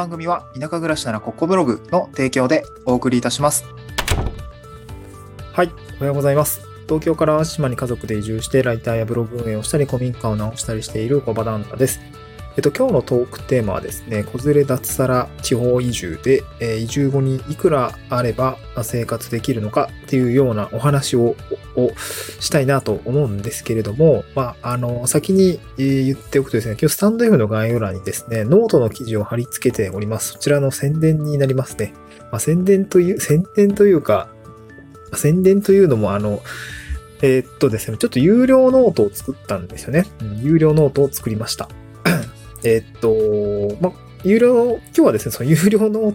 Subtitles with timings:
[0.00, 3.66] 番組は田舎暮らしならここブログの提供でお送りいたします。
[5.52, 6.62] はい、おはようございます。
[6.86, 12.00] 東京から島に家族で移住してライターやブログ運営をしたり古民家を直したりしている小場ダンタです。
[12.56, 21.36] えっと、今日のトークテーマはですね、子連れ脱サラ地方移住で、えー移住後にいくらあれば生活できるのかっていうようなお話を
[21.76, 21.90] を
[22.40, 30.32] したいなと思うんですけれども、まあ、あの、先に言っておくとですね、今日スタンド F の概要欄にですね、ノートの記事を貼り付けております。
[30.32, 31.92] そちらの宣伝になりますね。
[32.30, 34.28] まあ、宣伝という、 宣伝というか、
[35.14, 36.42] 宣伝というのもあの、
[37.22, 40.06] えーっとですね、ちょっと有料ノートを作ったんですよね。
[40.22, 41.68] うん有料ノートを作りました。
[42.64, 43.92] えっと、まあ、
[44.24, 46.14] 有料、今日はですね、その有料ノー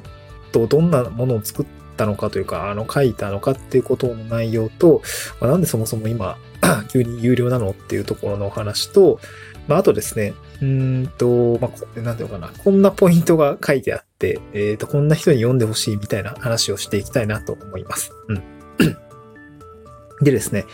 [0.52, 5.02] トをどんなものを作ってたのかというか、あの、書いたのかっていうことの内容と、
[5.40, 6.38] まあ、なんでそもそも今、
[6.92, 9.20] 急に有料なのっていうところのお話と、
[9.68, 18.12] まあ、あとですね、うんと、まあ、こなんていうのかな、こんなポイントが書いてあって、えーっと、こんな人に読んでほしいみたいな話をしていきたいなと思います。
[18.28, 18.44] うん。
[20.22, 20.66] でですね、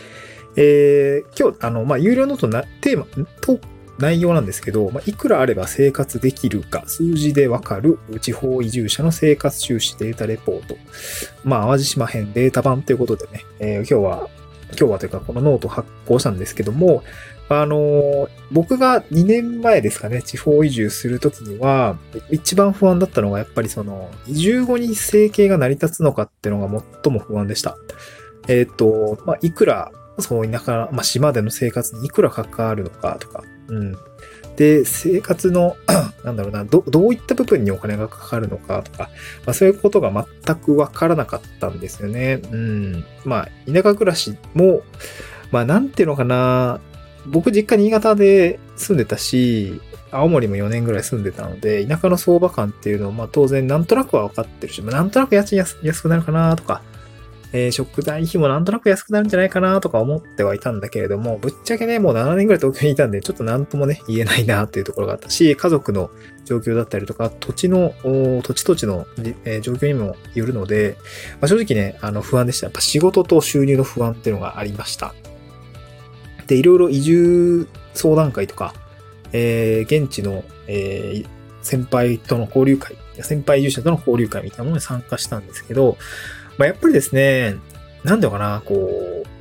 [0.56, 3.06] えー、今日、あの、まあ、有料ノートな、テーマ、
[3.40, 3.58] と、
[4.02, 10.76] 内容なんですけど、まあ、いくらあれば生活できるか、数字でわかる地方移住者の生活収支データレポート。
[11.44, 14.28] まあ、淡路島編データ版ということでね、えー今日は、
[14.70, 17.04] 今日はというか、このノート発行したんですけども、
[17.48, 21.96] あの僕が2年前ですかね、地方移住するときには、
[22.30, 27.76] 一番不安だったのが、やっぱりその、移住後に生計が成り立つのかっていうのが最も不安でした。
[28.48, 33.96] えっ、と、まあ、いくら、その田舎、まあ、島での生活にいくら関わるのかとか、うん。
[34.56, 35.76] で、生活の、
[36.24, 39.10] なんだろうな、ど、ういった部分にお金がかかるのかとか、
[39.46, 40.12] まあ、そういうことが
[40.44, 42.42] 全くわからなかったんですよね。
[42.52, 43.04] うん。
[43.24, 44.82] まあ、田舎暮らしも、
[45.50, 46.80] まあ、なんていうのかな、
[47.26, 56.82] 僕実家新潟で住んでたし、青森も4年ぐらい住んでたので、田舎の相場感っていうのを、まあ当然なんとなくは分かってるし、まあ、なんとなく家賃安くなるかなとか、
[57.52, 66.10] えー食材費もなんとなく安くなるんじゃないかなとか思ってはいたんだけれども、ぶっちゃけね、もう7年ぐらい東京にいたんで、ちょっとなんともね、言えないなっていうところがあったし、家族の
[66.44, 67.94] 状況だったりとか、土地の、
[68.42, 69.06] 土地土地の、
[69.44, 70.96] えー状況にもよるので、
[71.40, 72.66] まあ、正直ね、あの不安でした。
[72.66, 75.14] やっぱ仕事と収入の不安っていうのがありました。
[76.46, 78.74] で、いろいろ移住相談会とか、
[79.32, 81.26] えー現地の、えー
[81.62, 85.96] 先輩との交流会、先輩移住者との交流会みたいなものに参加したんですけど、
[86.58, 87.56] まあ、やっぱりですね、
[88.04, 89.32] なんだろうかな、こう、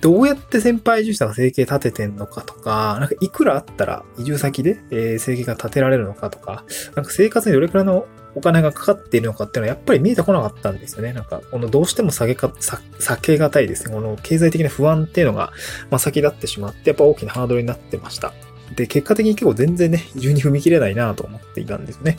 [0.00, 6.64] どうやって先輩移住者が生計立ててんのかとか、なんかいくらあったら移住先で、えー生計が立てられるのかとか、
[6.94, 11.12] なんか生活にどれくらいのお金がかかっているのかっていうのはやっぱり見えてこなかったんですよね。
[11.12, 13.94] なんか、このどうしても下げか、さ避けがたいですね。
[13.94, 15.52] この経済的な不安っていうのが、
[15.90, 18.34] まあ、先立ってしまって、やっぱ大きなハードルになってました。
[18.76, 22.18] で、結果的に結構全然ね、移住に踏み切れないなと思っていたんですよね。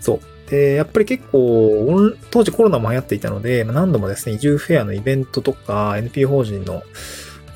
[0.00, 0.20] そう。
[0.54, 6.82] で、やっぱり結構、当時コロナも流行っていたので、何度もですね、移住フェアのイベントとか、NPO 法人の、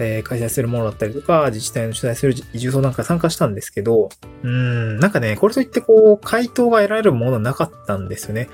[0.01, 4.11] えー開催するものだったりとか、自治体の主催する移住相談会参加したんですけど、
[4.43, 8.49] うん、なんかね、これといってこう、回答が得られるものなかったんですよね。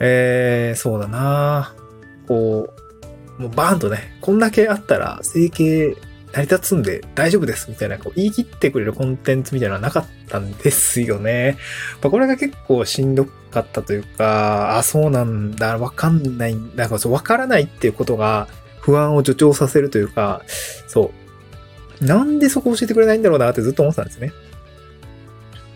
[0.00, 1.74] えー、そうだな
[2.26, 2.68] こ
[3.38, 5.96] う、もうバーンとね、こんだけあったら、整形
[6.32, 11.56] 成り立つんで大丈夫ですみたいな、こう言い切ってくれるコンテンツみたいなのはなかったんですよね。
[12.02, 18.48] まあ、これが結構しんどかったというか、あ、そうなんだ、わかんない、なんかそう、わからないっていうことが
[18.80, 20.42] 不安を助長させるというか、
[20.86, 21.12] そ
[22.00, 22.04] う。
[22.04, 24.32] なんでそこ教えてくれないんだろうなってずっと思ってたんですね。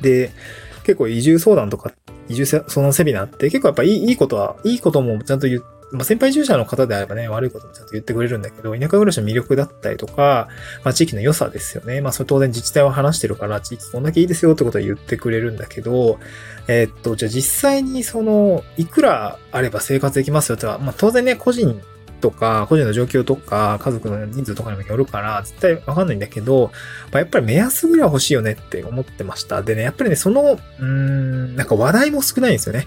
[0.01, 0.31] で、
[0.85, 1.93] 結構移住相談とか、
[2.29, 10.49] 移住相談セミナーって結構やっぱいいいいことは、いいこともちゃんと言う、まあ、先輩移住者の方であればね、悪いこともちゃんと言ってくれるんだけど、田舎暮らしの魅力だったりとか、
[10.85, 12.01] まあ、地域の良さですよね。
[12.01, 16.19] まあ、それ当然自治体は話してるから、地域こんだけいいですよってことは言ってくれるんだけど、
[16.67, 21.81] えーっと、じゃあ実際にその、いくらあれば生活できますよってのは、まあ、当然ね、個人
[22.23, 26.71] とか、個人の状況とか、家族の人数とかにもよるから、絶対わかんないんだけど、
[27.11, 29.62] まあ、やっぱり目安ぐらい欲しいよねって思ってました。
[29.62, 32.87] でね、やっぱりね、その、うーん、なんか話題も少ないんですよね。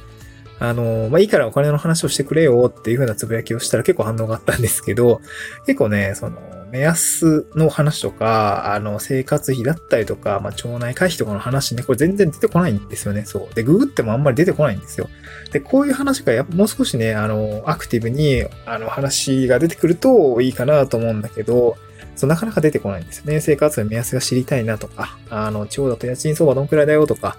[0.59, 5.21] あの、まあ、いいからお金の話をしてくれよっていう風なつぶやきをしたら結構反応があったんですけど、
[5.65, 6.39] 結構ね、その、
[6.71, 13.23] 目安の話とか、あの、生活費だったりとか、まあ、町内会費とかの話ね、これ全然出てこないんですよね。
[13.25, 13.55] そう。
[13.55, 15.09] で、ググってもあんまり出てこないんですよ。
[15.51, 21.77] で、こういう話がやっぱもう少しね、あの、アクティブに、あの、話が出てくるといいかなと思うんだけど、
[22.15, 23.41] そう、なかなか出てこないんですよね。
[23.41, 27.37] 生活の目安が知りたいなとか、あの、地方だと家賃相場どんくらいだよとか、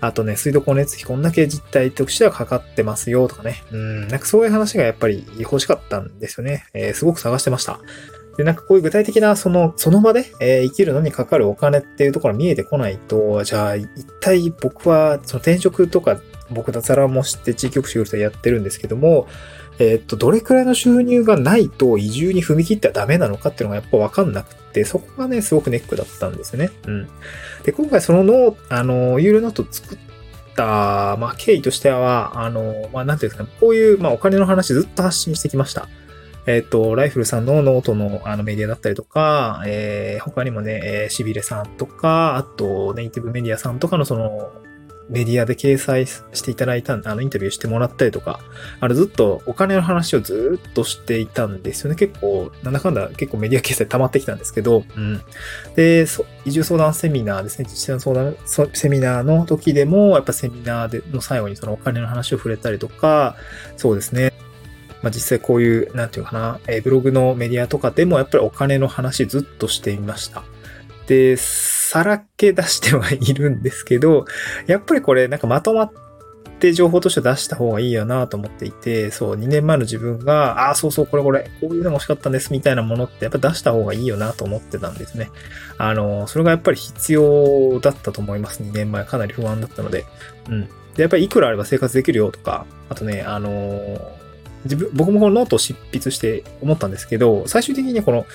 [0.00, 3.62] あとね、水道光熱費こんだけ実態としてはかかってますよとかね。
[3.72, 6.66] うん、なんかそういう話がやっぱり欲しかったんですよね。
[6.74, 7.80] えーすごく探してました。
[8.36, 13.88] で、なんかこういう具体的な、その、その場で、えー生きるのにかかるお金っていうところが見えてこないと、じゃあ、一
[14.20, 16.20] 体僕は、その転職とか
[16.50, 19.26] 僕、脱サラもして地域福祉をやってるんですけども、
[19.78, 26.70] えっと、どれくらいの収入がないと移住に踏み切ってはダメなのかっていうのがやっぱわかんなくて、そこがね、すごくネックだったんですよね。
[26.86, 27.08] うん。
[27.64, 29.98] で、今回そのノートあの、有料ノート作っ
[30.54, 35.88] た、まあ、経緯としては、あの、まあ、なんていうんですかね、こういう、まあ、お金の話ずっと発信してきました。
[36.46, 44.52] えっ、と、ライフルさんのノートのあのメディアだったりとか、えー、他にもね、えー、しびれさんとか、あと、ネイティブメディアさんとかのその、
[45.08, 48.40] メディアで掲載していただいたんで、あの、インタビューしてもらったりとか、
[48.80, 51.96] あの、ずっとお金の話をずっとしていたんですよね。
[51.96, 55.20] 結構、なんだかんだ結構メディア掲載溜まってきたんですけど、うん。
[55.76, 56.06] で、
[56.44, 57.64] 移住相談セミナーですね。
[57.64, 58.36] 自治体の相談
[58.72, 63.36] セミナーの時でも、やっぱセミナーでの最後にそのお金の話を触れたりとか、
[63.76, 64.32] そうですね。
[65.02, 70.42] まあ、実際こういう、なんていうかな、え、ブログのメディアとかでもやっぱりお金の話ずっとしていました。
[71.06, 74.24] で、さらけ出してはいるんですけど、
[74.66, 75.92] やっぱりこれなんかまとまっ
[76.58, 85.30] て情報として出した方がいいよなと思っていて、そう、2年前の自分が、ああ、そうそう、これこれ、こういうのが欲しかったんですみたいなものってやっぱ出した方がいいよなと思ってたんですね。
[85.78, 88.62] あの、それがやっぱり必要だったと思います。
[88.62, 90.04] 2年前かなり不安だったので。
[90.48, 90.68] うん。
[90.96, 93.98] で、やっぱりいくらあれば生活できるよとか、あとね、あの
[94.64, 98.26] 自分、僕もこのノートを執筆して思ったんですけど、最終的にこの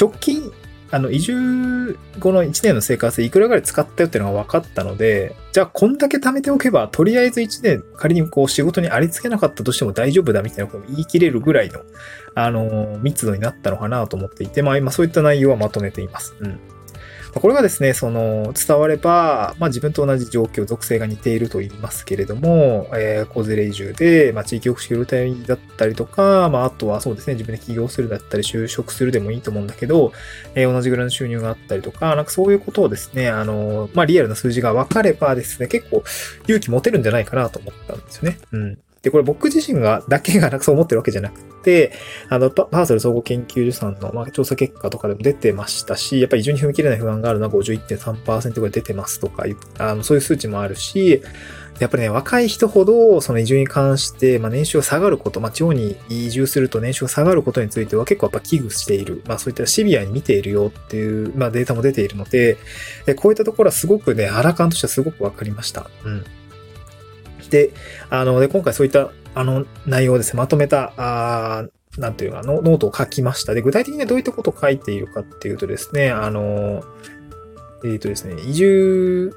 [0.00, 0.52] 直近、
[0.90, 11.80] あの、移住後の1年の生活でいくらぐらい使ったよっていうのが分かったので、じゃあこんだけ貯めておけば、とりあえず1年仮にこう仕事にありつけなかったとしても大丈夫だみたいなことを言い切れるぐらいの、
[12.34, 16.34] あの、密度になったのかなと思っていて、まあ今そういった内容はまとめています。
[16.40, 16.60] うん。
[17.40, 30.12] これがですね、その、伝われば、まあ自分と同じ状況、属性が似ていると言いますけれども、えー、コズレ移住で、まあ地域福祉協隊だったりとか、まああとはそうですね、自分で起業するだったり、就職するでもいいと思うんだけど、
[30.54, 36.04] えー、同じぐらいの収入があったりとか、なんかそういうことをですね、あの、まあリアルな数字が分かればですね、結構
[36.44, 38.38] 勇気持てるんじゃないかなと思ったんですよね。
[38.52, 38.78] うん。
[39.04, 41.92] で、これ僕自身が、だけがなんかそう思ってるわけじゃなくて、
[42.30, 51.22] あの、パーソル総合研究所さんの、まあ、調査結果とかでも出てましたし、やっぱり移住に踏み切れない不安があるのは51.3%ぐらい出てますとかいう、あの、そういう数値もあるし、
[51.80, 59.22] やっぱりね、若い人ほど、その移住に関して、まあ、年収が下がること、まあ、地方に移住すると年収が下がることについては結構やっぱ危惧している。
[59.26, 62.56] まあ、そういったシビアに見ているよっていう、まあ、データも出ているので、
[63.04, 65.90] でこういったところはすごくね、アラカンとしてはすごくわかりました。
[66.04, 66.24] うん。
[67.50, 67.70] で、
[68.10, 71.66] あの、で、今回そういった、あの、内容をですね、まとめた、あ
[71.98, 73.54] なんていうか、ノートを書きました。
[73.54, 76.82] で、具体的にどういったことを書いているかっていうとですね、あの、
[77.84, 79.32] えっ、ー、とですね、移住、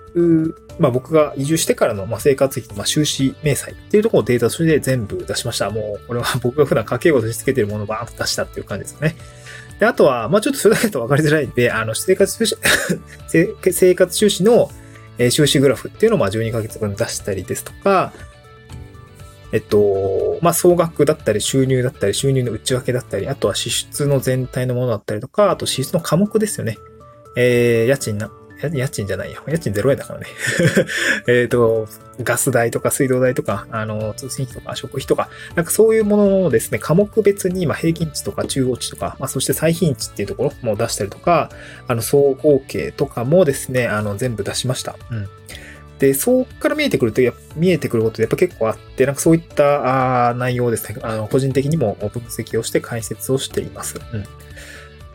[0.79, 5.69] まあ僕が移住してからの、ま、生活費と、ま、収支明細っていうところをデータとして全部出しました。
[5.69, 9.15] もう、これは 僕が普段家計簿としてつけてるものをバーンと出したっていう感じですね。
[9.79, 12.57] で、あとは、まあちょっとそれだけだと分かりづらいんで、あの、生活収支
[13.71, 14.71] 生活収支の、
[15.17, 18.13] え収支グラフっていうのをまあ12ヶ月分出したりですとか、
[19.51, 26.77] えっと、まあ、総額だったり収入だったり収入の内訳だったり、あとは支出の全体のものだったりとか、あと支出の科目ですよね。
[27.37, 28.29] えー、家賃な、
[28.61, 29.43] 家賃じゃないよ。
[29.47, 30.27] 家賃0円だからね。
[31.27, 31.87] えっと、
[32.23, 41.49] ガス代とか水道代とか、あの、通信費とか食費とか、なんかそういうものをですね、科目別に、ま、平均値とか中央値とか、まあ、そして最頻値っていうところも出したりとか、
[41.87, 44.95] あの、総合計とかもですね、あの、全部出しました。
[45.11, 45.29] うん。
[45.99, 47.21] で、そこから見えてくると、
[47.55, 53.99] 見えてくることやっぱ結構あって、なんかそういったあ内容をですね、あの個人的にも分析をして解説をしています。
[54.13, 54.23] うん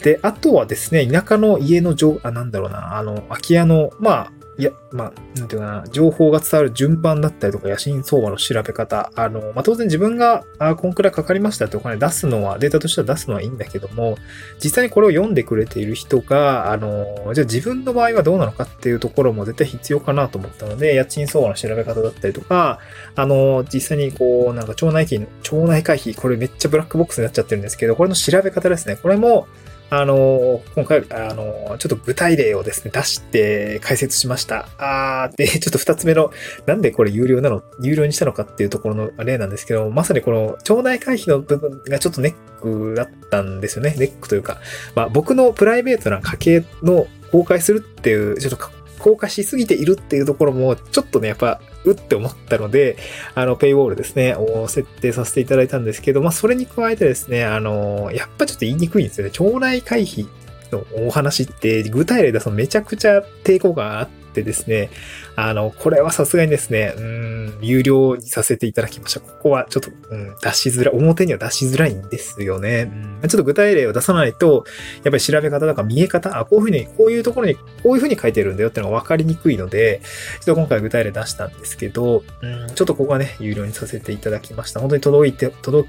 [0.02, 14.18] で、あとはですね、田舎の家の上、あ、なんだろうな、あの、空き家の、まあ、いや、まあ、なんていうかな、情報が伝わる順番だったりとか、野心相場の調べ方、あの、まあ、当然自分が、あ、こんくらいかかりましたってお金出すのは、データとしては出すのはいいんだけども、
[14.62, 22.78] 実際にこれを読んでくれている人が、あの、じゃあ自分の場合はどうなのかっていうところも絶対必要かなと思ったので、家賃相場の調べ方だったりとか、
[23.16, 28.96] あの、実際にこう、なんか町内金、町内会費、これめっちゃブラックボックスになっちゃってるんですけど、これの調べ方ですね。
[28.96, 29.46] これも、
[29.94, 34.70] あの、今回、あの、ちょっと具体例をですね、出して解説しました。
[34.78, 36.30] あー、で、ちょっと二つ目の、
[36.64, 43.94] なんでこれ有料なの、有料にしたのかっていうところの例なんですけど、まさにこの町内会費の部分がちょっとネックだったんですよね。
[43.98, 44.62] ネックというか、
[44.94, 48.70] まあ僕のプライベートな家計の公開するっていう、ちょっと
[49.02, 52.96] 硬化しすぎているっていうところも、ちょっとね、やっぱ、うって思ったので、
[53.34, 59.32] あの、ペイウォールですね、を設定させていただいたんですけど、まあ、それに加えてですね、あの、やっぱちょっと言いにくいんですよね。
[59.38, 60.26] 腸内回避
[60.70, 64.90] のお話って、具体例出すとめちゃくちゃ抵抗感あっってですね、
[65.36, 69.20] あの、これはさすがにですね、うん、有料にさせていただきました。
[69.20, 72.90] ここはちょっと、うん、出しづらい、表には出しづらいんですよね。
[73.22, 74.64] うん、ちょっと具体例を出さないと、
[75.04, 77.60] やっぱり調べ方とか見え方、あ、こういうふうに、こういうところに、こ
[77.92, 80.00] ういうふうに書いてるんだよっていうのが分かりにくいので、
[80.40, 84.80] ちょっと今回具体例出したんですけど、うん、ちょっとここはね、有料にさせていただきました。
[84.80, 85.88] 本当に届いて、届、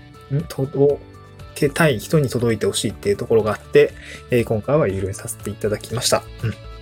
[0.49, 0.99] 届
[1.55, 3.93] けたい人に届いてほしいっていうところがあって、
[4.31, 6.23] えー、今回は有料にさせていただきました。
[6.43, 6.72] うん。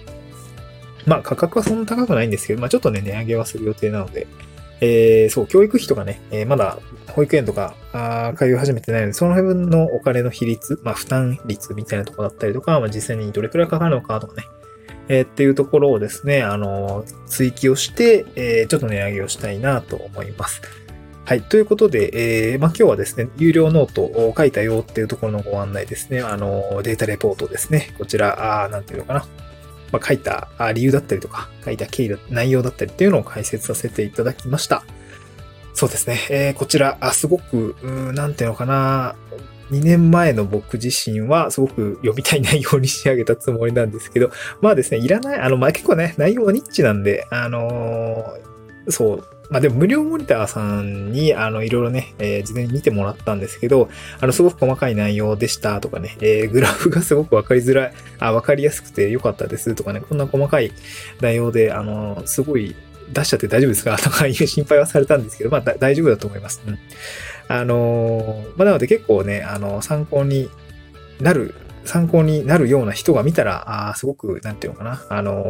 [1.06, 4.28] まあ価格はそんな高くないんですけど、まあちょっとね、値上げはする予定なので、
[4.82, 14.44] えー、そう、教育費とかね、えー、まだ保育園とか、あ通い始めてないので、その辺のお金の比率、まあ負担率みたいなとこだったりとか、まあ実際にどれくらいかかるのかとかね、
[15.08, 20.62] えー、っていうところをですね、あの、追記をして、え、ちょっと値上げをしたいなと思います。
[21.26, 21.42] はい。
[21.42, 26.22] ということで、えー、まあ、今日はですね、有料ノートを書いたよっていうところのご案内ですね。
[26.22, 27.94] あの、データレポートですね。
[27.98, 29.26] こちら、あなんていうのかな。
[29.92, 34.84] まあ、書いた理由だったりとか、書いた経緯だ、内容だったりっていうのを解説させていただきました。
[35.74, 36.20] そうですね。
[36.30, 39.16] えー、こちら、あすごく、うなんていうのかな。
[39.72, 44.30] 2年前の僕自身はすごく読みたい内容に仕上げたつもりなんですけど、
[44.60, 53.90] まあですね、いらない、あの、まあ、結構ね、内容はニッチなんで、あのー、そう、まあでも無料モニターさんに、あの、いろいろね、えー、事前に見てもらったんですけど、
[54.22, 60.72] あの、すごく細かい内容でしたとかね、えー、グラフがすごくわかりづらい、あ、わかりやすくて良かったですとかね、こんな細かい
[61.20, 62.76] 内容で、あの、すごい
[63.12, 66.62] 出しちゃって大丈夫ですかとかいう心配はされたんですけど、まあ大丈夫だと思います。
[66.66, 66.80] うん。
[67.50, 70.50] あのまあなので結構ね、あの、参考に
[71.20, 71.54] なる
[71.86, 75.46] 参考になるような人が見たら、あすごく、なんていうのかな、あの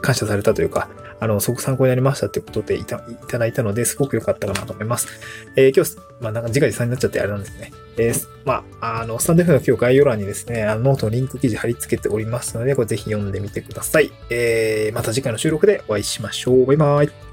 [0.00, 0.88] 感謝されたというか、
[1.20, 5.08] あの、すごく参考になりましたってことでいたいただいたので、すごく良かったかなと思います。
[5.56, 7.72] えー、今日、まあ、なんか次回時間になっちゃってあれなんですね。
[7.96, 14.12] えー、まあ、あの、スタンド F の今日概要欄にですね、あの、ノートのリンク記事貼り付けておりますので、これぜひ読んでみてください。
[14.30, 16.66] えー、また次回の収録でお会いしましょう。
[16.66, 17.27] バイバイ。